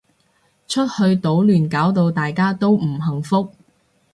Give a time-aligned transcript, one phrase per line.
[0.67, 3.51] 出去搗亂搞到大家都唔幸福